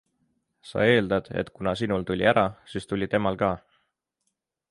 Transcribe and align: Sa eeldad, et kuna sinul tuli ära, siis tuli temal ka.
Sa 0.69 0.85
eeldad, 0.93 1.29
et 1.41 1.51
kuna 1.59 1.75
sinul 1.81 2.07
tuli 2.09 2.27
ära, 2.33 2.47
siis 2.73 2.91
tuli 2.93 3.09
temal 3.15 3.37
ka. 3.43 3.51